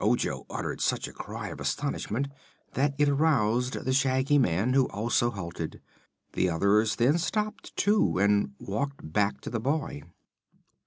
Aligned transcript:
Ojo 0.00 0.46
uttered 0.48 0.80
such 0.80 1.06
a 1.06 1.12
cry 1.12 1.48
of 1.48 1.60
astonishment 1.60 2.28
that 2.72 2.94
it 2.96 3.10
aroused 3.10 3.74
the 3.84 3.92
Shaggy 3.92 4.38
Man, 4.38 4.72
who 4.72 4.88
also 4.88 5.28
halted. 5.30 5.82
The 6.32 6.48
others 6.48 6.96
then 6.96 7.18
stopped, 7.18 7.76
too, 7.76 8.16
and 8.16 8.54
walked 8.58 9.12
back 9.12 9.42
to 9.42 9.50
the 9.50 9.60
boy. 9.60 10.02